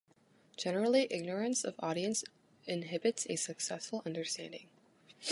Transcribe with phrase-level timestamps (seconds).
[0.57, 2.23] Generally ignorance of audience
[2.65, 4.65] inhibits a successful understanding.